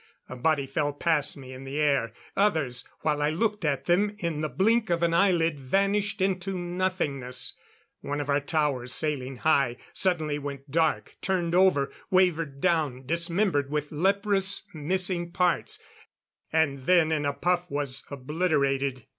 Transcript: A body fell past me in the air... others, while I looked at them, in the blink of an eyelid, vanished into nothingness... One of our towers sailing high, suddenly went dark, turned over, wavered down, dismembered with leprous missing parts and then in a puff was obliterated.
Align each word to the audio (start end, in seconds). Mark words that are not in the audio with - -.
A 0.27 0.35
body 0.35 0.65
fell 0.65 0.93
past 0.93 1.37
me 1.37 1.53
in 1.53 1.63
the 1.63 1.79
air... 1.79 2.11
others, 2.35 2.85
while 3.01 3.21
I 3.21 3.29
looked 3.29 3.63
at 3.63 3.85
them, 3.85 4.15
in 4.17 4.41
the 4.41 4.49
blink 4.49 4.89
of 4.89 5.03
an 5.03 5.13
eyelid, 5.13 5.59
vanished 5.59 6.21
into 6.21 6.57
nothingness... 6.57 7.53
One 7.99 8.19
of 8.19 8.27
our 8.27 8.39
towers 8.39 8.93
sailing 8.95 9.35
high, 9.35 9.77
suddenly 9.93 10.39
went 10.39 10.71
dark, 10.71 11.17
turned 11.21 11.53
over, 11.53 11.91
wavered 12.09 12.59
down, 12.59 13.05
dismembered 13.05 13.69
with 13.69 13.91
leprous 13.91 14.63
missing 14.73 15.29
parts 15.31 15.77
and 16.51 16.87
then 16.87 17.11
in 17.11 17.23
a 17.23 17.31
puff 17.33 17.69
was 17.69 18.03
obliterated. 18.09 19.05